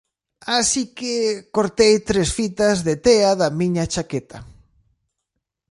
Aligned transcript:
Así 0.57 0.83
que... 0.97 1.13
cortei 1.55 1.95
tres 2.09 2.29
fitas 2.37 2.77
de 2.87 2.95
tea 3.05 3.31
da 3.41 3.49
miña 3.59 3.85
chaqueta. 3.93 4.37